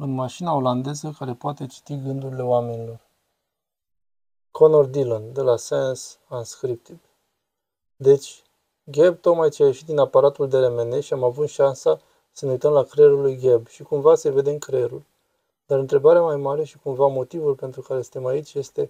în 0.00 0.10
mașina 0.10 0.54
olandeză 0.54 1.14
care 1.18 1.34
poate 1.34 1.66
citi 1.66 2.00
gândurile 2.02 2.42
oamenilor. 2.42 3.00
Conor 4.50 4.84
Dillon, 4.84 5.32
de 5.32 5.40
la 5.40 5.56
Science 5.56 6.02
Unscripted. 6.28 6.98
Deci, 7.96 8.42
Geb 8.90 9.20
tocmai 9.20 9.50
ce 9.50 9.62
a 9.62 9.66
ieșit 9.66 9.86
din 9.86 9.98
aparatul 9.98 10.48
de 10.48 10.58
RMN 10.58 11.00
și 11.00 11.12
am 11.12 11.24
avut 11.24 11.48
șansa 11.48 12.00
să 12.32 12.44
ne 12.44 12.50
uităm 12.50 12.72
la 12.72 12.82
creierul 12.82 13.20
lui 13.20 13.38
Geb 13.38 13.66
și 13.66 13.82
cumva 13.82 14.14
să 14.14 14.30
vedem 14.30 14.58
creierul. 14.58 15.02
Dar 15.66 15.78
întrebarea 15.78 16.22
mai 16.22 16.36
mare 16.36 16.64
și 16.64 16.78
cumva 16.78 17.06
motivul 17.06 17.54
pentru 17.54 17.80
care 17.80 18.02
suntem 18.02 18.26
aici 18.26 18.54
este 18.54 18.88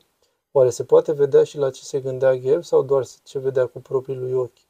oare 0.53 0.71
se 0.71 0.85
poate 0.85 1.13
vedea 1.13 1.45
și 1.45 1.59
la 1.59 1.71
ce 1.71 1.83
se 1.83 2.01
gândea 2.01 2.39
Geb 2.39 2.65
sau 2.65 2.83
doar 2.83 3.07
ce 3.25 3.39
vedea 3.39 3.67
cu 3.67 3.81
proprii 3.81 4.17
lui 4.17 4.33
ochi? 4.33 4.67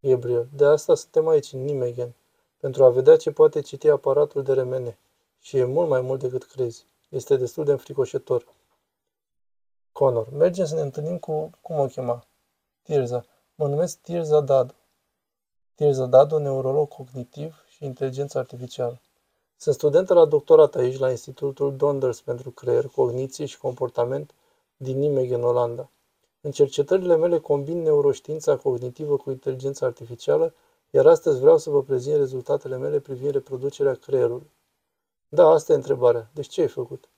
Gabriel, 0.00 0.48
de 0.52 0.64
asta 0.64 0.94
suntem 0.94 1.28
aici 1.28 1.52
în 1.52 1.64
Nimegen, 1.64 2.14
pentru 2.60 2.84
a 2.84 2.90
vedea 2.90 3.16
ce 3.16 3.30
poate 3.30 3.60
citi 3.60 3.88
aparatul 3.88 4.42
de 4.42 4.52
RMN. 4.52 4.96
Și 5.40 5.56
e 5.56 5.64
mult 5.64 5.88
mai 5.88 6.00
mult 6.00 6.20
decât 6.20 6.44
crezi. 6.44 6.84
Este 7.08 7.36
destul 7.36 7.64
de 7.64 7.70
înfricoșător. 7.70 8.46
Conor, 9.92 10.30
mergem 10.30 10.64
să 10.64 10.74
ne 10.74 10.80
întâlnim 10.80 11.18
cu, 11.18 11.50
cum 11.62 11.78
o 11.78 11.86
chema? 11.86 12.26
Tirza. 12.82 13.24
Mă 13.54 13.68
numesc 13.68 13.98
Tirza 13.98 14.40
Dado. 14.40 14.74
Tirza 15.74 16.06
Dado, 16.06 16.38
neurolog 16.38 16.88
cognitiv 16.88 17.64
și 17.68 17.84
inteligență 17.84 18.38
artificială. 18.38 19.00
Sunt 19.56 19.74
studentă 19.74 20.14
la 20.14 20.24
doctorat 20.24 20.74
aici, 20.74 20.98
la 20.98 21.10
Institutul 21.10 21.76
Donders 21.76 22.20
pentru 22.20 22.50
creier, 22.50 22.86
cogniție 22.86 23.46
și 23.46 23.58
comportament 23.58 24.34
din 24.76 24.98
Nijmegen, 24.98 25.42
Olanda. 25.42 25.90
În 26.40 26.50
cercetările 26.50 27.16
mele 27.16 27.38
combin 27.38 27.82
neuroștiința 27.82 28.56
cognitivă 28.56 29.16
cu 29.16 29.30
inteligența 29.30 29.86
artificială, 29.86 30.54
iar 30.90 31.06
astăzi 31.06 31.40
vreau 31.40 31.58
să 31.58 31.70
vă 31.70 31.82
prezint 31.82 32.16
rezultatele 32.16 32.76
mele 32.76 33.00
privind 33.00 33.32
reproducerea 33.32 33.94
creierului. 33.94 34.50
Da, 35.30 35.48
asta 35.48 35.72
e 35.72 35.76
întrebarea. 35.76 36.30
Deci 36.34 36.48
ce 36.48 36.60
ai 36.60 36.68
făcut? 36.68 37.08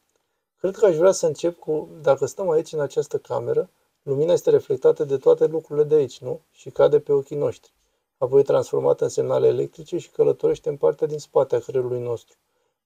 Cred 0.58 0.76
că 0.76 0.86
aș 0.86 0.96
vrea 0.96 1.12
să 1.12 1.26
încep 1.26 1.58
cu, 1.58 1.88
dacă 2.02 2.26
stăm 2.26 2.50
aici 2.50 2.72
în 2.72 2.80
această 2.80 3.18
cameră, 3.18 3.70
lumina 4.02 4.32
este 4.32 4.50
reflectată 4.50 5.04
de 5.04 5.16
toate 5.16 5.46
lucrurile 5.46 5.84
de 5.84 5.94
aici, 5.94 6.20
nu? 6.20 6.40
Și 6.50 6.70
cade 6.70 7.00
pe 7.00 7.12
ochii 7.12 7.36
noștri. 7.36 7.72
Apoi 8.18 8.42
transformată 8.42 9.04
în 9.04 9.10
semnale 9.10 9.46
electrice 9.46 9.98
și 9.98 10.10
călătorește 10.10 10.68
în 10.68 10.76
partea 10.76 11.06
din 11.06 11.18
spate 11.18 11.56
a 11.56 11.58
creierului 11.58 12.00
nostru. 12.00 12.36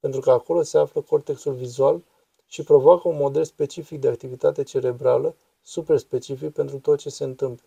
Pentru 0.00 0.20
că 0.20 0.30
acolo 0.30 0.62
se 0.62 0.78
află 0.78 1.00
cortexul 1.00 1.52
vizual 1.52 2.02
și 2.46 2.62
provoacă 2.62 3.08
un 3.08 3.16
model 3.16 3.44
specific 3.44 4.00
de 4.00 4.08
activitate 4.08 4.62
cerebrală, 4.62 5.34
super 5.62 5.98
specific 5.98 6.52
pentru 6.52 6.78
tot 6.78 6.98
ce 6.98 7.10
se 7.10 7.24
întâmplă. 7.24 7.66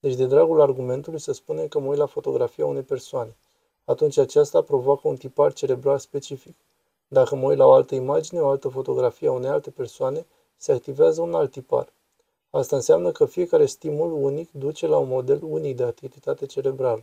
Deci, 0.00 0.14
de 0.14 0.26
dragul 0.26 0.60
argumentului, 0.60 1.20
să 1.20 1.32
spunem 1.32 1.68
că 1.68 1.78
mă 1.78 1.88
uit 1.88 1.98
la 1.98 2.06
fotografia 2.06 2.66
unei 2.66 2.82
persoane. 2.82 3.36
Atunci 3.84 4.16
aceasta 4.16 4.62
provoacă 4.62 5.08
un 5.08 5.16
tipar 5.16 5.52
cerebral 5.52 5.98
specific. 5.98 6.56
Dacă 7.08 7.36
mă 7.36 7.46
uit 7.46 7.58
la 7.58 7.66
o 7.66 7.72
altă 7.72 7.94
imagine, 7.94 8.40
o 8.40 8.48
altă 8.48 8.68
fotografie 8.68 9.28
a 9.28 9.32
unei 9.32 9.50
alte 9.50 9.70
persoane, 9.70 10.26
se 10.56 10.72
activează 10.72 11.20
un 11.20 11.34
alt 11.34 11.50
tipar. 11.50 11.92
Asta 12.50 12.76
înseamnă 12.76 13.12
că 13.12 13.24
fiecare 13.26 13.66
stimul 13.66 14.12
unic 14.12 14.52
duce 14.52 14.86
la 14.86 14.98
un 14.98 15.08
model 15.08 15.42
unic 15.42 15.76
de 15.76 15.82
activitate 15.82 16.46
cerebrală. 16.46 17.02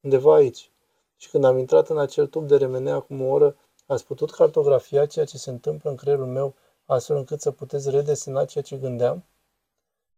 Undeva 0.00 0.34
aici. 0.34 0.70
Și 1.16 1.30
când 1.30 1.44
am 1.44 1.58
intrat 1.58 1.88
în 1.88 1.98
acel 1.98 2.26
tub 2.26 2.46
de 2.46 2.56
remene 2.56 2.90
acum 2.90 3.22
o 3.22 3.30
oră, 3.30 3.56
ați 3.86 4.06
putut 4.06 4.30
cartografia 4.30 5.06
ceea 5.06 5.24
ce 5.24 5.38
se 5.38 5.50
întâmplă 5.50 5.90
în 5.90 5.96
creierul 5.96 6.26
meu, 6.26 6.54
astfel 6.84 7.16
încât 7.16 7.40
să 7.40 7.50
puteți 7.50 7.90
redesena 7.90 8.44
ceea 8.44 8.64
ce 8.64 8.76
gândeam? 8.76 9.24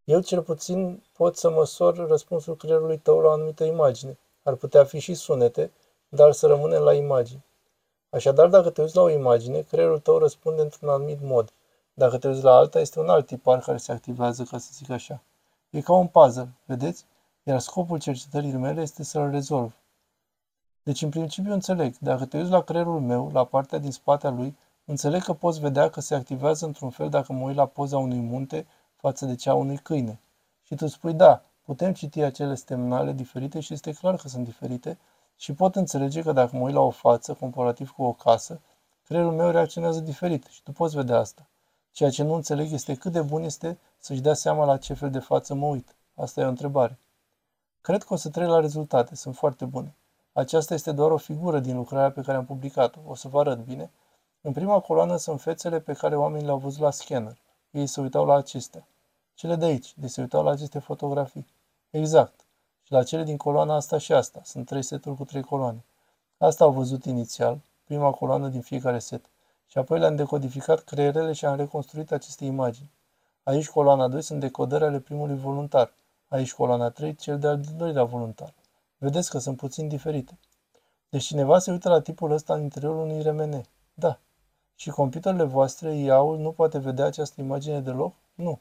Eu 0.05 0.21
cel 0.21 0.43
puțin 0.43 1.03
pot 1.13 1.37
să 1.37 1.51
măsor 1.51 2.07
răspunsul 2.09 2.57
creierului 2.57 2.99
tău 2.99 3.21
la 3.21 3.29
o 3.29 3.31
anumită 3.31 3.65
imagine. 3.65 4.19
Ar 4.43 4.55
putea 4.55 4.85
fi 4.85 4.99
și 4.99 5.15
sunete, 5.15 5.73
dar 6.09 6.33
să 6.33 6.47
rămânem 6.47 6.83
la 6.83 6.95
imagini. 6.95 7.45
Așadar, 8.11 8.48
dacă 8.48 8.70
te 8.70 8.81
uiți 8.83 8.97
la 8.97 9.03
o 9.03 9.11
imagine, 9.11 9.61
creierul 9.61 9.98
tău 9.98 10.19
răspunde 10.19 10.62
într-un 10.62 10.89
anumit 10.89 11.19
mod. 11.23 11.53
Dacă 11.95 12.19
te 12.19 12.28
uiți 12.28 12.42
la 12.42 12.53
alta, 12.53 12.81
este 12.81 13.00
un 13.00 13.09
alt 13.09 13.27
tipar 13.27 13.59
care 13.59 13.77
se 13.77 13.92
activează, 13.92 14.42
ca 14.42 14.59
să 14.59 14.70
zic 14.73 14.91
așa. 14.91 15.23
E 15.70 15.81
ca 15.81 15.92
un 15.92 16.06
puzzle, 16.06 16.49
vedeți? 16.65 17.05
Iar 17.43 17.59
scopul 17.59 17.99
cercetării 17.99 18.53
mele 18.53 18.81
este 18.81 19.03
să-l 19.03 19.31
rezolv. 19.31 19.72
Deci, 20.83 21.03
în 21.03 21.09
principiu, 21.09 21.53
înțeleg. 21.53 21.94
Dacă 21.99 22.25
te 22.25 22.37
uiți 22.37 22.50
la 22.50 22.62
creierul 22.62 23.00
meu, 23.00 23.31
la 23.33 23.44
partea 23.44 23.78
din 23.78 23.93
spatea 23.93 24.31
lui, 24.31 24.56
înțeleg 24.84 25.22
că 25.22 25.33
poți 25.33 25.60
vedea 25.60 25.91
că 25.91 26.00
se 26.00 26.15
activează 26.15 26.66
într-un 26.66 26.91
fel 26.91 27.09
dacă 27.09 27.33
mă 27.33 27.47
uit 27.47 27.56
la 27.56 27.66
poza 27.66 27.99
unui 27.99 28.21
munte 28.21 28.66
față 28.97 29.27
de 29.27 29.34
cea 29.34 29.50
a 29.50 29.54
unui 29.54 29.77
câine. 29.77 30.21
Și 30.62 30.75
tu 30.75 30.87
spui, 30.87 31.12
da, 31.12 31.43
putem 31.65 31.93
citi 31.93 32.21
acele 32.21 32.54
semnale 32.54 33.12
diferite 33.12 33.60
și 33.60 33.72
este 33.72 33.93
clar 33.93 34.16
că 34.16 34.28
sunt 34.28 34.44
diferite, 34.44 34.99
și 35.41 35.53
pot 35.53 35.76
înțelege 35.76 36.22
că 36.22 36.32
dacă 36.32 36.56
mă 36.56 36.62
uit 36.62 36.75
la 36.75 36.81
o 36.81 36.91
față, 36.91 37.34
comparativ 37.34 37.91
cu 37.91 38.03
o 38.03 38.12
casă, 38.12 38.60
creierul 39.04 39.32
meu 39.32 39.50
reacționează 39.50 40.00
diferit 40.00 40.44
și 40.44 40.62
tu 40.62 40.72
poți 40.72 40.97
vedea 40.97 41.19
asta. 41.19 41.47
Ceea 41.93 42.10
ce 42.10 42.22
nu 42.22 42.34
înțeleg 42.34 42.72
este 42.72 42.94
cât 42.94 43.12
de 43.12 43.21
bun 43.21 43.43
este 43.43 43.78
să-și 43.98 44.21
dea 44.21 44.34
seama 44.34 44.65
la 44.65 44.77
ce 44.77 44.94
fel 44.94 45.10
de 45.10 45.19
față 45.19 45.54
mă 45.54 45.66
uit. 45.66 45.94
Asta 46.15 46.41
e 46.41 46.44
o 46.44 46.48
întrebare. 46.48 46.98
Cred 47.81 48.03
că 48.03 48.12
o 48.12 48.16
să 48.16 48.28
trec 48.28 48.48
la 48.48 48.60
rezultate, 48.60 49.15
sunt 49.15 49.37
foarte 49.37 49.65
bune. 49.65 49.94
Aceasta 50.32 50.75
este 50.75 50.93
doar 50.93 51.10
o 51.10 51.16
figură 51.16 51.59
din 51.59 51.77
lucrarea 51.77 52.10
pe 52.10 52.21
care 52.21 52.37
am 52.37 52.44
publicat-o. 52.44 53.00
O 53.06 53.15
să 53.15 53.28
vă 53.28 53.41
arăt 53.41 53.59
bine. 53.59 53.91
În 54.41 54.53
prima 54.53 54.81
coloană 54.81 55.16
sunt 55.16 55.41
fețele 55.41 55.81
pe 55.81 55.93
care 55.93 56.16
oamenii 56.16 56.44
le-au 56.44 56.59
văzut 56.59 56.81
la 56.81 56.91
scanner. 56.91 57.37
Ei 57.71 57.87
se 57.87 58.00
uitau 58.00 58.25
la 58.25 58.34
acestea. 58.34 58.87
Cele 59.34 59.56
de 59.56 59.65
aici, 59.65 59.94
de 59.97 60.06
se 60.06 60.21
uitau 60.21 60.43
la 60.43 60.50
aceste 60.50 60.78
fotografii. 60.78 61.47
Exact 61.91 62.41
și 62.88 62.94
la 62.94 63.03
cele 63.03 63.22
din 63.22 63.37
coloana 63.37 63.75
asta 63.75 63.99
și 63.99 64.12
asta. 64.12 64.41
Sunt 64.44 64.66
trei 64.66 64.82
seturi 64.82 65.16
cu 65.16 65.25
trei 65.25 65.43
coloane. 65.43 65.84
Asta 66.38 66.65
au 66.65 66.71
văzut 66.71 67.04
inițial, 67.04 67.60
prima 67.84 68.10
coloană 68.10 68.49
din 68.49 68.60
fiecare 68.60 68.99
set. 68.99 69.25
Și 69.66 69.78
apoi 69.78 69.99
le-am 69.99 70.16
decodificat 70.16 70.81
creierele 70.81 71.32
și 71.32 71.44
am 71.44 71.56
reconstruit 71.56 72.12
aceste 72.12 72.44
imagini. 72.44 72.91
Aici 73.43 73.69
coloana 73.69 74.09
2 74.09 74.22
sunt 74.22 74.41
decodări 74.41 74.84
ale 74.84 75.00
primului 75.00 75.37
voluntar. 75.37 75.93
Aici 76.28 76.54
coloana 76.54 76.91
3, 76.91 77.15
cel 77.15 77.38
de-al 77.38 77.60
doilea 77.77 78.04
voluntar. 78.04 78.54
Vedeți 78.98 79.31
că 79.31 79.38
sunt 79.38 79.56
puțin 79.56 79.88
diferite. 79.88 80.38
Deci 81.09 81.25
cineva 81.25 81.59
se 81.59 81.71
uită 81.71 81.88
la 81.88 82.00
tipul 82.00 82.31
ăsta 82.31 82.54
în 82.54 82.62
interiorul 82.62 83.03
unui 83.03 83.22
RMN. 83.22 83.65
Da. 83.94 84.19
Și 84.75 84.91
computerele 84.91 85.44
voastre, 85.44 85.94
iau 85.94 86.37
nu 86.37 86.53
poate 86.53 86.78
vedea 86.78 87.04
această 87.04 87.41
imagine 87.41 87.81
deloc? 87.81 88.15
Nu. 88.34 88.59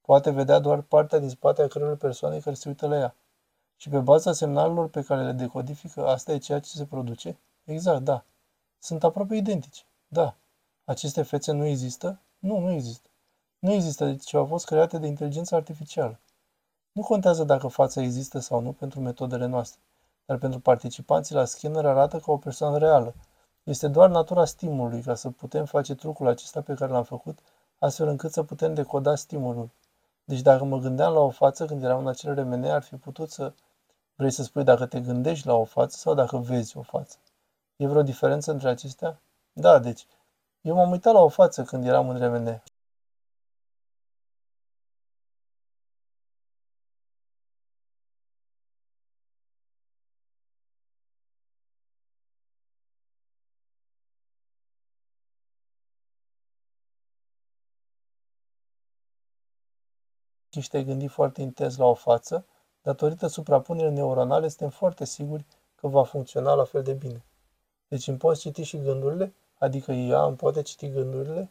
Poate 0.00 0.30
vedea 0.30 0.58
doar 0.58 0.80
partea 0.80 1.18
din 1.18 1.28
spate 1.28 1.62
a 1.62 1.66
creierului 1.66 2.00
persoanei 2.00 2.40
care 2.40 2.54
se 2.54 2.68
uită 2.68 2.86
la 2.86 2.96
ea. 2.96 3.14
Și 3.76 3.88
pe 3.88 3.98
baza 3.98 4.32
semnalelor 4.32 4.88
pe 4.88 5.02
care 5.02 5.24
le 5.24 5.32
decodifică, 5.32 6.06
asta 6.06 6.32
e 6.32 6.38
ceea 6.38 6.60
ce 6.60 6.70
se 6.70 6.84
produce? 6.84 7.38
Exact, 7.64 8.02
da. 8.02 8.24
Sunt 8.78 9.04
aproape 9.04 9.34
identice. 9.34 9.82
Da. 10.08 10.36
Aceste 10.84 11.22
fețe 11.22 11.52
nu 11.52 11.64
există? 11.64 12.20
Nu, 12.38 12.58
nu 12.58 12.70
există. 12.70 13.08
Nu 13.58 13.72
există, 13.72 14.04
deci 14.06 14.34
au 14.34 14.46
fost 14.46 14.64
create 14.64 14.98
de 14.98 15.06
inteligență 15.06 15.54
artificială. 15.54 16.18
Nu 16.92 17.02
contează 17.02 17.44
dacă 17.44 17.66
fața 17.66 18.02
există 18.02 18.38
sau 18.38 18.60
nu 18.60 18.72
pentru 18.72 19.00
metodele 19.00 19.46
noastre, 19.46 19.80
dar 20.24 20.38
pentru 20.38 20.60
participanții 20.60 21.34
la 21.34 21.44
scanner 21.44 21.86
arată 21.86 22.18
ca 22.18 22.32
o 22.32 22.36
persoană 22.36 22.78
reală. 22.78 23.14
Este 23.62 23.88
doar 23.88 24.10
natura 24.10 24.44
stimulului 24.44 25.02
ca 25.02 25.14
să 25.14 25.30
putem 25.30 25.64
face 25.64 25.94
trucul 25.94 26.26
acesta 26.26 26.60
pe 26.60 26.74
care 26.74 26.92
l-am 26.92 27.04
făcut, 27.04 27.38
astfel 27.78 28.08
încât 28.08 28.32
să 28.32 28.42
putem 28.42 28.74
decoda 28.74 29.14
stimulul. 29.14 29.70
Deci 30.24 30.40
dacă 30.40 30.64
mă 30.64 30.78
gândeam 30.78 31.12
la 31.12 31.20
o 31.20 31.30
față 31.30 31.64
când 31.64 31.82
eram 31.82 31.98
în 31.98 32.08
acel 32.08 32.34
remene, 32.34 32.70
ar 32.70 32.82
fi 32.82 32.96
putut 32.96 33.30
să 33.30 33.52
Vrei 34.16 34.30
să 34.30 34.42
spui 34.42 34.64
dacă 34.64 34.86
te 34.86 35.00
gândești 35.00 35.46
la 35.46 35.54
o 35.54 35.64
față 35.64 35.96
sau 35.96 36.14
dacă 36.14 36.36
vezi 36.36 36.76
o 36.76 36.82
față? 36.82 37.16
E 37.76 37.86
vreo 37.86 38.02
diferență 38.02 38.50
între 38.50 38.68
acestea? 38.68 39.20
Da, 39.52 39.78
deci, 39.78 40.06
eu 40.60 40.74
m-am 40.74 40.90
uitat 40.90 41.12
la 41.12 41.20
o 41.20 41.28
față 41.28 41.64
când 41.64 41.86
eram 41.86 42.08
în 42.08 42.18
RMN. 42.18 42.62
Și 60.60 60.68
te-ai 60.68 60.84
gândit 60.84 61.10
foarte 61.10 61.42
intens 61.42 61.76
la 61.76 61.84
o 61.84 61.94
față, 61.94 62.44
Datorită 62.84 63.26
suprapunerii 63.26 63.92
neuronale, 63.92 64.48
suntem 64.48 64.68
foarte 64.68 65.04
siguri 65.04 65.44
că 65.74 65.88
va 65.88 66.02
funcționa 66.02 66.54
la 66.54 66.64
fel 66.64 66.82
de 66.82 66.92
bine. 66.92 67.24
Deci 67.88 68.08
îmi 68.08 68.18
poți 68.18 68.40
citi 68.40 68.62
și 68.62 68.78
gândurile? 68.78 69.34
Adică 69.58 69.92
ea 69.92 70.24
îmi 70.24 70.36
poate 70.36 70.62
citi 70.62 70.90
gândurile? 70.90 71.50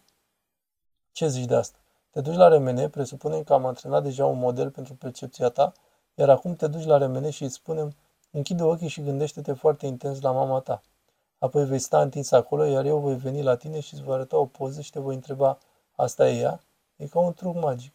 Ce 1.12 1.28
zici 1.28 1.46
de 1.46 1.56
asta? 1.56 1.78
Te 2.10 2.22
duci 2.22 2.36
la 2.36 2.48
remene, 2.48 2.90
presupunem 2.90 3.44
că 3.44 3.54
am 3.54 3.66
antrenat 3.66 4.04
deja 4.04 4.26
un 4.26 4.38
model 4.38 4.70
pentru 4.72 4.96
percepția 4.96 5.50
ta, 5.50 5.74
iar 6.16 6.30
acum 6.30 6.56
te 6.56 6.68
duci 6.68 6.86
la 6.86 6.98
remene 6.98 7.30
și 7.30 7.44
îți 7.44 7.54
spunem, 7.54 7.96
închide 8.32 8.64
ochii 8.64 8.88
și 8.88 9.04
gândește-te 9.04 9.54
foarte 9.54 9.86
intens 9.86 10.22
la 10.22 10.32
mama 10.32 10.60
ta. 10.60 10.82
Apoi 11.38 11.66
vei 11.66 11.80
sta 11.80 12.02
întins 12.02 12.32
acolo, 12.32 12.64
iar 12.64 12.86
eu 12.86 13.00
voi 13.00 13.16
veni 13.16 13.42
la 13.42 13.56
tine 13.56 13.80
și 13.80 13.94
îți 13.94 14.04
voi 14.04 14.14
arăta 14.14 14.38
o 14.38 14.46
poză 14.46 14.82
și 14.82 14.92
te 14.92 15.00
voi 15.00 15.16
întreba, 15.16 15.58
asta 15.96 16.30
e 16.30 16.40
ea? 16.40 16.60
E 16.96 17.08
ca 17.08 17.20
un 17.20 17.34
truc 17.34 17.56
magic. 17.56 17.94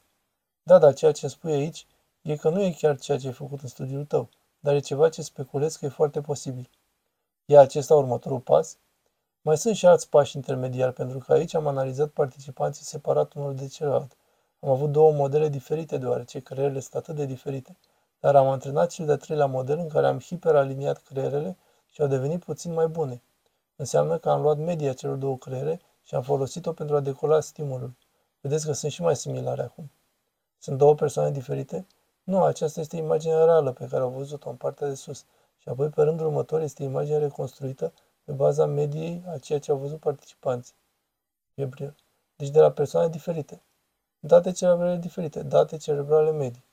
Da, 0.68 0.78
dar 0.78 0.94
ceea 0.94 1.12
ce 1.12 1.28
spui 1.28 1.52
aici 1.52 1.86
e 2.22 2.36
că 2.36 2.48
nu 2.48 2.62
e 2.62 2.70
chiar 2.70 2.98
ceea 2.98 3.18
ce 3.18 3.26
ai 3.26 3.32
făcut 3.32 3.62
în 3.62 3.68
studiul 3.68 4.04
tău, 4.04 4.28
dar 4.60 4.74
e 4.74 4.78
ceva 4.78 5.08
ce 5.08 5.22
speculez 5.22 5.76
că 5.76 5.84
e 5.84 5.88
foarte 5.88 6.20
posibil. 6.20 6.70
E 7.44 7.58
acesta 7.58 7.94
următorul 7.94 8.40
pas? 8.40 8.76
Mai 9.40 9.58
sunt 9.58 9.76
și 9.76 9.86
alți 9.86 10.08
pași 10.08 10.36
intermediari, 10.36 10.92
pentru 10.92 11.18
că 11.18 11.32
aici 11.32 11.54
am 11.54 11.66
analizat 11.66 12.08
participanții 12.08 12.84
separat 12.84 13.32
unul 13.32 13.54
de 13.54 13.66
celălalt. 13.66 14.16
Am 14.60 14.70
avut 14.70 14.92
două 14.92 15.12
modele 15.12 15.48
diferite, 15.48 15.98
deoarece 15.98 16.40
creierele 16.40 16.80
sunt 16.80 16.94
atât 16.94 17.14
de 17.14 17.24
diferite. 17.24 17.76
Dar 18.20 18.36
am 18.36 18.48
antrenat 18.48 18.90
cel 18.90 19.06
de-al 19.06 19.18
treilea 19.18 19.46
model 19.46 19.78
în 19.78 19.88
care 19.88 20.06
am 20.06 20.20
hiperaliniat 20.20 20.98
creierele 20.98 21.56
și 21.90 22.00
au 22.00 22.06
devenit 22.06 22.44
puțin 22.44 22.72
mai 22.72 22.86
bune. 22.86 23.22
Înseamnă 23.76 24.18
că 24.18 24.30
am 24.30 24.42
luat 24.42 24.58
media 24.58 24.92
celor 24.92 25.16
două 25.16 25.36
creiere 25.36 25.80
și 26.02 26.14
am 26.14 26.22
folosit-o 26.22 26.72
pentru 26.72 26.96
a 26.96 27.00
decola 27.00 27.40
stimulul. 27.40 27.92
Vedeți 28.40 28.66
că 28.66 28.72
sunt 28.72 28.92
și 28.92 29.02
mai 29.02 29.16
similare 29.16 29.62
acum. 29.62 29.90
Sunt 30.58 30.78
două 30.78 30.94
persoane 30.94 31.30
diferite? 31.30 31.86
Nu, 32.24 32.42
aceasta 32.42 32.80
este 32.80 32.96
imaginea 32.96 33.44
reală 33.44 33.72
pe 33.72 33.86
care 33.86 34.02
au 34.02 34.10
văzut-o 34.10 34.50
în 34.50 34.56
partea 34.56 34.88
de 34.88 34.94
sus. 34.94 35.24
Și 35.58 35.68
apoi, 35.68 35.88
pe 35.88 36.02
rândul 36.02 36.26
următor, 36.26 36.60
este 36.60 36.82
imaginea 36.82 37.18
reconstruită 37.18 37.92
pe 38.24 38.32
baza 38.32 38.66
mediei 38.66 39.22
a 39.28 39.38
ceea 39.38 39.58
ce 39.58 39.70
au 39.70 39.76
văzut 39.76 39.98
participanții. 39.98 40.74
Gabriel. 41.54 41.94
Deci 42.36 42.48
de 42.48 42.60
la 42.60 42.70
persoane 42.70 43.08
diferite. 43.08 43.62
Date 44.20 44.52
cerebrale 44.52 44.96
diferite, 44.96 45.42
date 45.42 45.76
cerebrale 45.76 46.30
medii. 46.30 46.64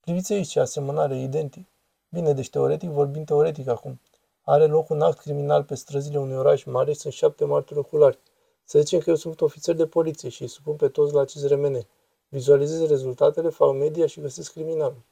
Priviți 0.00 0.32
aici 0.32 0.48
ce 0.48 0.60
asemănare, 0.60 1.18
identic. 1.18 1.66
Bine, 2.08 2.32
deci 2.32 2.50
teoretic 2.50 2.88
vorbim 2.88 3.24
teoretic 3.24 3.68
acum. 3.68 4.00
Are 4.42 4.66
loc 4.66 4.88
un 4.88 5.02
act 5.02 5.18
criminal 5.18 5.64
pe 5.64 5.74
străzile 5.74 6.18
unui 6.18 6.36
oraș 6.36 6.64
mare 6.64 6.92
și 6.92 6.98
sunt 6.98 7.12
șapte 7.12 7.44
martori 7.44 7.78
oculari. 7.78 8.18
Să 8.64 8.78
zicem 8.78 8.98
că 8.98 9.10
eu 9.10 9.16
sunt 9.16 9.40
ofițer 9.40 9.74
de 9.74 9.86
poliție 9.86 10.28
și 10.28 10.42
îi 10.42 10.48
supun 10.48 10.76
pe 10.76 10.88
toți 10.88 11.14
la 11.14 11.20
acest 11.20 11.46
remene. 11.46 11.86
Vizualizez 12.34 12.88
rezultatele, 12.88 13.48
fac 13.48 13.74
media 13.74 14.06
și 14.06 14.20
găsesc 14.20 14.52
criminalul. 14.52 15.02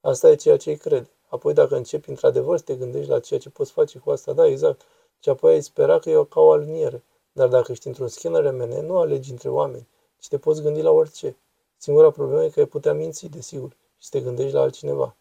Asta 0.00 0.30
e 0.30 0.34
ceea 0.34 0.56
ce 0.56 0.70
îi 0.70 0.76
crede. 0.76 1.10
Apoi 1.28 1.54
dacă 1.54 1.76
începi 1.76 2.08
într-adevăr 2.08 2.58
să 2.58 2.64
te 2.64 2.74
gândești 2.74 3.10
la 3.10 3.20
ceea 3.20 3.40
ce 3.40 3.50
poți 3.50 3.72
face 3.72 3.98
cu 3.98 4.10
asta, 4.10 4.32
da, 4.32 4.46
exact. 4.46 4.82
Și 5.18 5.28
apoi 5.28 5.52
ai 5.52 5.62
spera 5.62 5.98
că 5.98 6.10
e 6.10 6.26
ca 6.28 6.40
o 6.40 6.50
aliniere. 6.50 7.02
Dar 7.32 7.48
dacă 7.48 7.72
ești 7.72 7.86
într-un 7.86 8.08
scanner 8.08 8.42
remene, 8.42 8.80
nu 8.80 8.98
alegi 8.98 9.30
între 9.30 9.48
oameni, 9.48 9.88
ci 10.18 10.28
te 10.28 10.38
poți 10.38 10.62
gândi 10.62 10.82
la 10.82 10.90
orice. 10.90 11.36
Singura 11.76 12.10
problemă 12.10 12.44
e 12.44 12.48
că 12.48 12.60
ai 12.60 12.66
putea 12.66 12.92
minți, 12.92 13.26
desigur, 13.26 13.70
și 13.70 14.06
să 14.06 14.08
te 14.10 14.20
gândești 14.20 14.54
la 14.54 14.60
altcineva. 14.60 15.16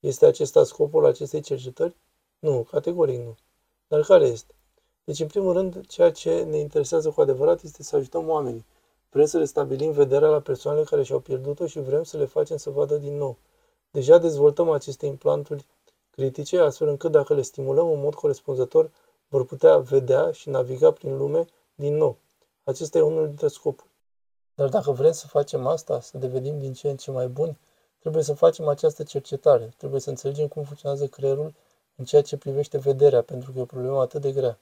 Este 0.00 0.26
acesta 0.26 0.64
scopul 0.64 1.06
acestei 1.06 1.40
cercetări? 1.40 1.94
Nu, 2.38 2.66
categoric 2.70 3.18
nu. 3.18 3.36
Dar 3.88 4.00
care 4.00 4.26
este? 4.26 4.54
Deci, 5.04 5.20
în 5.20 5.26
primul 5.26 5.52
rând, 5.52 5.86
ceea 5.86 6.12
ce 6.12 6.42
ne 6.42 6.58
interesează 6.58 7.10
cu 7.10 7.20
adevărat 7.20 7.62
este 7.62 7.82
să 7.82 7.96
ajutăm 7.96 8.28
oamenii. 8.28 8.64
Vrem 9.12 9.26
să 9.26 9.38
le 9.38 9.44
stabilim 9.44 9.90
vederea 9.90 10.28
la 10.28 10.40
persoanele 10.40 10.84
care 10.84 11.02
și-au 11.02 11.18
pierdut-o 11.18 11.66
și 11.66 11.80
vrem 11.80 12.02
să 12.02 12.16
le 12.16 12.24
facem 12.24 12.56
să 12.56 12.70
vadă 12.70 12.96
din 12.96 13.16
nou. 13.16 13.36
Deja 13.90 14.18
dezvoltăm 14.18 14.70
aceste 14.70 15.06
implanturi 15.06 15.66
critice, 16.10 16.58
astfel 16.58 16.88
încât 16.88 17.10
dacă 17.10 17.34
le 17.34 17.42
stimulăm 17.42 17.90
în 17.90 18.00
mod 18.00 18.14
corespunzător, 18.14 18.90
vor 19.28 19.44
putea 19.44 19.78
vedea 19.78 20.30
și 20.30 20.48
naviga 20.48 20.92
prin 20.92 21.16
lume 21.16 21.44
din 21.74 21.96
nou. 21.96 22.16
Acesta 22.64 22.98
e 22.98 23.00
unul 23.00 23.26
dintre 23.26 23.48
scopuri. 23.48 23.88
Dar 24.54 24.68
dacă 24.68 24.90
vrem 24.90 25.12
să 25.12 25.26
facem 25.26 25.66
asta, 25.66 26.00
să 26.00 26.18
devenim 26.18 26.58
din 26.58 26.72
ce 26.72 26.88
în 26.88 26.96
ce 26.96 27.10
mai 27.10 27.28
buni, 27.28 27.58
trebuie 27.98 28.22
să 28.22 28.34
facem 28.34 28.68
această 28.68 29.02
cercetare, 29.02 29.74
trebuie 29.76 30.00
să 30.00 30.10
înțelegem 30.10 30.48
cum 30.48 30.62
funcționează 30.62 31.06
creierul 31.06 31.54
în 31.96 32.04
ceea 32.04 32.22
ce 32.22 32.36
privește 32.36 32.78
vederea, 32.78 33.22
pentru 33.22 33.52
că 33.52 33.58
e 33.58 33.62
o 33.62 33.64
problemă 33.64 34.00
atât 34.00 34.20
de 34.20 34.32
grea. 34.32 34.58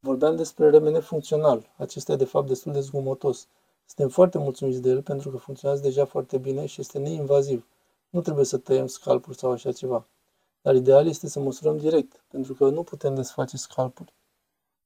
Vorbeam 0.00 0.36
despre 0.36 0.70
remene 0.70 1.00
funcțional. 1.00 1.70
Acesta 1.76 2.12
e 2.12 2.16
de 2.16 2.24
fapt 2.24 2.46
destul 2.46 2.72
de 2.72 2.80
zgomotos. 2.80 3.48
Suntem 3.94 4.12
foarte 4.12 4.38
mulțumiți 4.38 4.82
de 4.82 4.90
el 4.90 5.02
pentru 5.02 5.30
că 5.30 5.36
funcționează 5.36 5.82
deja 5.82 6.04
foarte 6.04 6.38
bine 6.38 6.66
și 6.66 6.80
este 6.80 6.98
neinvaziv. 6.98 7.66
Nu 8.10 8.20
trebuie 8.20 8.44
să 8.44 8.56
tăiem 8.56 8.86
scalpuri 8.86 9.38
sau 9.38 9.50
așa 9.50 9.72
ceva. 9.72 10.06
Dar 10.62 10.74
ideal 10.74 11.06
este 11.06 11.28
să 11.28 11.40
măsurăm 11.40 11.76
direct, 11.76 12.24
pentru 12.28 12.54
că 12.54 12.68
nu 12.68 12.82
putem 12.82 13.14
desface 13.14 13.56
scalpuri. 13.56 14.14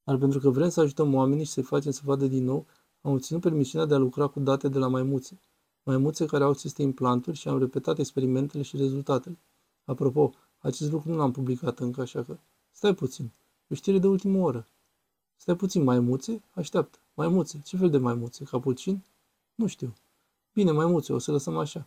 Dar 0.04 0.16
pentru 0.16 0.38
că 0.38 0.50
vrem 0.50 0.68
să 0.68 0.80
ajutăm 0.80 1.14
oamenii 1.14 1.44
și 1.44 1.50
să-i 1.50 1.62
facem 1.62 1.90
să 1.90 2.00
vadă 2.04 2.26
din 2.26 2.44
nou, 2.44 2.66
am 3.00 3.12
obținut 3.12 3.42
permisiunea 3.42 3.86
de 3.86 3.94
a 3.94 3.98
lucra 3.98 4.26
cu 4.26 4.40
date 4.40 4.68
de 4.68 4.78
la 4.78 4.88
maimuțe. 4.88 5.40
Maimuțe 5.82 6.26
care 6.26 6.44
au 6.44 6.50
aceste 6.50 6.82
implanturi 6.82 7.36
și 7.36 7.48
am 7.48 7.58
repetat 7.58 7.98
experimentele 7.98 8.62
și 8.62 8.76
rezultatele. 8.76 9.38
Apropo, 9.84 10.32
acest 10.58 10.90
lucru 10.90 11.10
nu 11.10 11.16
l-am 11.16 11.32
publicat 11.32 11.78
încă, 11.78 12.00
așa 12.00 12.22
că... 12.22 12.36
Stai 12.72 12.94
puțin. 12.94 13.32
O 13.70 13.74
știre 13.74 13.98
de 13.98 14.06
ultimă 14.06 14.38
oră. 14.38 14.68
Stai 15.36 15.56
puțin, 15.56 15.82
maimuțe? 15.82 16.42
Așteaptă. 16.52 16.98
Maimuțe? 17.14 17.60
Ce 17.64 17.76
fel 17.76 17.90
de 17.90 17.98
maimuțe? 17.98 18.44
Capucin? 18.44 19.04
Nu 19.54 19.66
știu. 19.66 19.94
Bine, 20.52 20.70
maimuțe, 20.70 21.12
o 21.12 21.18
să 21.18 21.30
lăsăm 21.30 21.56
așa. 21.56 21.86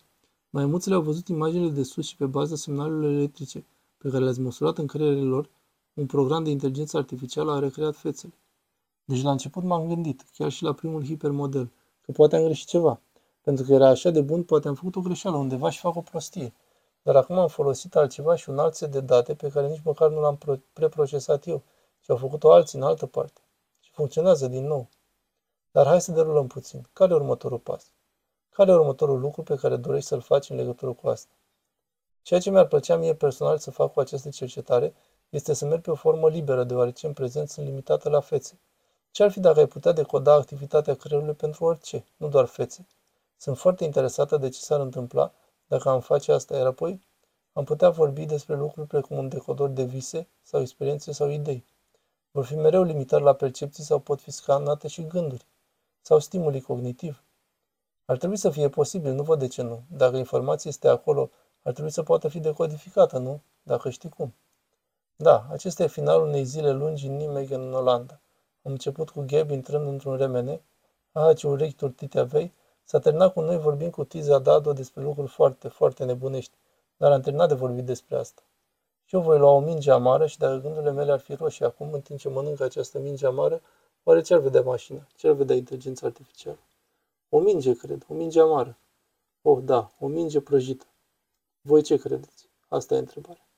Maimuțele 0.49 0.95
au 0.95 1.01
văzut 1.01 1.27
imaginele 1.27 1.69
de 1.69 1.83
sus 1.83 2.07
și 2.07 2.15
pe 2.15 2.25
baza 2.25 2.55
semnalelor 2.55 3.11
electrice 3.11 3.65
pe 3.97 4.09
care 4.09 4.23
le-ați 4.23 4.39
măsurat 4.39 4.77
în 4.77 4.87
creierele 4.87 5.21
lor, 5.21 5.49
un 5.93 6.05
program 6.05 6.43
de 6.43 6.49
inteligență 6.49 6.97
artificială 6.97 7.51
a 7.51 7.59
recreat 7.59 7.95
fețele. 7.95 8.33
Deci 9.05 9.21
la 9.21 9.31
început 9.31 9.63
m-am 9.63 9.87
gândit, 9.87 10.25
chiar 10.37 10.51
și 10.51 10.63
la 10.63 10.73
primul 10.73 11.05
hipermodel, 11.05 11.69
că 12.01 12.11
poate 12.11 12.35
am 12.35 12.43
greșit 12.43 12.67
ceva. 12.67 12.99
Pentru 13.41 13.65
că 13.65 13.73
era 13.73 13.87
așa 13.87 14.09
de 14.09 14.21
bun, 14.21 14.43
poate 14.43 14.67
am 14.67 14.75
făcut 14.75 14.95
o 14.95 15.01
greșeală 15.01 15.37
undeva 15.37 15.69
și 15.69 15.79
fac 15.79 15.95
o 15.95 16.01
prostie. 16.01 16.53
Dar 17.01 17.15
acum 17.15 17.37
am 17.37 17.47
folosit 17.47 17.95
altceva 17.95 18.35
și 18.35 18.49
un 18.49 18.57
alt 18.57 18.75
set 18.75 18.91
de 18.91 18.99
date 18.99 19.33
pe 19.33 19.49
care 19.49 19.67
nici 19.67 19.81
măcar 19.83 20.09
nu 20.09 20.19
l-am 20.19 20.37
preprocesat 20.73 21.47
eu, 21.47 21.61
ci 22.09 22.11
au 22.11 22.17
făcut-o 22.17 22.51
alții 22.51 22.77
în 22.77 22.83
altă 22.83 23.05
parte. 23.05 23.41
Și 23.79 23.91
funcționează 23.91 24.47
din 24.47 24.65
nou. 24.65 24.89
Dar 25.71 25.85
hai 25.85 26.01
să 26.01 26.11
derulăm 26.11 26.47
puțin. 26.47 26.87
Care 26.93 27.11
e 27.11 27.15
următorul 27.15 27.57
pas? 27.57 27.85
Care 28.49 28.71
e 28.71 28.73
următorul 28.73 29.19
lucru 29.19 29.43
pe 29.43 29.55
care 29.55 29.75
dorești 29.75 30.07
să-l 30.07 30.21
faci 30.21 30.49
în 30.49 30.55
legătură 30.55 30.91
cu 30.91 31.07
asta? 31.07 31.31
Ceea 32.21 32.39
ce 32.39 32.49
mi-ar 32.49 32.67
plăcea 32.67 32.95
mie 32.95 33.13
personal 33.13 33.57
să 33.57 33.71
fac 33.71 33.93
cu 33.93 33.99
această 33.99 34.29
cercetare 34.29 34.93
este 35.29 35.53
să 35.53 35.65
merg 35.65 35.81
pe 35.81 35.91
o 35.91 35.95
formă 35.95 36.29
liberă, 36.29 36.63
deoarece 36.63 37.07
în 37.07 37.13
prezent 37.13 37.49
sunt 37.49 37.65
limitată 37.65 38.09
la 38.09 38.19
fețe. 38.19 38.59
Ce 39.11 39.23
ar 39.23 39.31
fi 39.31 39.39
dacă 39.39 39.59
ai 39.59 39.67
putea 39.67 39.91
decoda 39.91 40.33
activitatea 40.33 40.95
creierului 40.95 41.33
pentru 41.33 41.65
orice, 41.65 42.05
nu 42.17 42.27
doar 42.27 42.45
fețe? 42.45 42.87
Sunt 43.37 43.57
foarte 43.57 43.83
interesată 43.83 44.37
de 44.37 44.49
ce 44.49 44.59
s-ar 44.59 44.79
întâmpla 44.79 45.31
dacă 45.67 45.89
am 45.89 45.99
face 45.99 46.31
asta, 46.31 46.57
iar 46.57 46.65
apoi 46.65 47.01
am 47.53 47.63
putea 47.63 47.89
vorbi 47.89 48.25
despre 48.25 48.55
lucruri 48.55 48.87
precum 48.87 49.17
un 49.17 49.27
decodor 49.27 49.69
de 49.69 49.83
vise 49.83 50.27
sau 50.43 50.61
experiențe 50.61 51.11
sau 51.11 51.29
idei. 51.29 51.63
Vor 52.31 52.45
fi 52.45 52.55
mereu 52.55 52.83
limitări 52.83 53.23
la 53.23 53.33
percepții 53.33 53.83
sau 53.83 53.99
pot 53.99 54.21
fi 54.21 54.31
scanate 54.31 54.87
și 54.87 55.07
gânduri 55.07 55.45
sau 56.01 56.19
stimuli 56.19 56.61
cognitiv. 56.61 57.23
Ar 58.05 58.17
trebui 58.17 58.37
să 58.37 58.49
fie 58.49 58.69
posibil, 58.69 59.13
nu 59.13 59.23
văd 59.23 59.39
de 59.39 59.47
ce 59.47 59.61
nu. 59.61 59.83
Dacă 59.87 60.17
informația 60.17 60.69
este 60.69 60.87
acolo, 60.87 61.29
ar 61.61 61.71
trebui 61.73 61.91
să 61.91 62.03
poată 62.03 62.27
fi 62.27 62.39
decodificată, 62.39 63.17
nu? 63.17 63.41
Dacă 63.63 63.89
știi 63.89 64.09
cum. 64.09 64.33
Da, 65.15 65.47
acesta 65.49 65.83
e 65.83 65.87
finalul 65.87 66.27
unei 66.27 66.43
zile 66.43 66.71
lungi 66.71 67.07
în 67.07 67.15
Nijmegen, 67.15 67.61
în 67.61 67.73
Olanda. 67.73 68.19
Am 68.63 68.71
început 68.71 69.09
cu 69.09 69.23
Gab 69.27 69.49
intrând 69.49 69.87
într-un 69.87 70.17
remene. 70.17 70.61
Aha, 71.11 71.33
ce 71.33 71.47
urechi 71.47 71.75
turtite 71.75 72.19
avei. 72.19 72.53
S-a 72.83 72.99
terminat 72.99 73.33
cu 73.33 73.41
noi 73.41 73.57
vorbind 73.59 73.91
cu 73.91 74.03
Tiza 74.03 74.39
Dado 74.39 74.73
despre 74.73 75.03
lucruri 75.03 75.27
foarte, 75.27 75.67
foarte 75.67 76.05
nebunești. 76.05 76.57
Dar 76.97 77.11
am 77.11 77.21
terminat 77.21 77.47
de 77.47 77.53
vorbit 77.53 77.85
despre 77.85 78.17
asta. 78.17 78.41
Și 79.09 79.15
eu 79.15 79.21
voi 79.21 79.37
lua 79.39 79.51
o 79.51 79.59
minge 79.59 79.91
amară 79.91 80.25
și 80.25 80.37
dacă 80.37 80.57
gândurile 80.57 80.91
mele 80.91 81.11
ar 81.11 81.19
fi 81.19 81.33
roșii 81.33 81.65
acum, 81.65 81.93
în 81.93 82.01
timp 82.01 82.19
ce 82.19 82.29
mănânc 82.29 82.59
această 82.61 82.99
minge 82.99 83.25
amară, 83.25 83.61
oare 84.03 84.21
ce 84.21 84.33
ar 84.33 84.39
vedea 84.39 84.61
mașina? 84.61 85.07
Ce 85.15 85.27
ar 85.27 85.33
vedea 85.33 85.55
inteligența 85.55 86.05
artificială? 86.05 86.59
O 87.29 87.39
minge, 87.39 87.73
cred, 87.73 88.05
o 88.09 88.13
minge 88.13 88.41
amară. 88.41 88.77
Oh, 89.41 89.63
da, 89.63 89.91
o 89.99 90.07
minge 90.07 90.41
prăjită. 90.41 90.85
Voi 91.61 91.81
ce 91.81 91.97
credeți? 91.97 92.49
Asta 92.67 92.95
e 92.95 92.97
întrebarea. 92.97 93.48